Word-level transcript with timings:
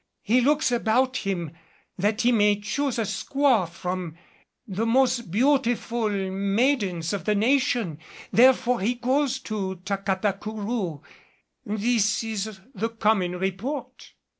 He 0.23 0.41
looks 0.41 0.71
about 0.71 1.17
him 1.17 1.51
that 1.95 2.21
he 2.21 2.31
may 2.31 2.59
choose 2.59 2.97
a 2.97 3.03
squaw 3.03 3.69
from 3.69 4.17
the 4.67 4.87
most 4.87 5.29
beautiful 5.29 6.09
maidens 6.09 7.13
of 7.13 7.25
the 7.25 7.35
nation. 7.35 7.99
Therefore 8.31 8.79
he 8.79 8.95
goes 8.95 9.37
to 9.41 9.75
Tacatacourou. 9.85 11.03
This 11.67 12.23
is 12.23 12.59
the 12.73 12.89
common 12.89 13.37
report." 13.37 14.13